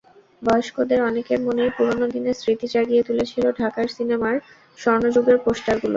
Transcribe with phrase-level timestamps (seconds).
[0.41, 4.35] বয়স্কদের অনেকের মনেই পুরোনো দিনের স্মৃতি জাগিয়ে তুলেছিল ঢাকার সিনেমার
[4.79, 5.89] স্বর্ণযুগের পোস্টারগুলো।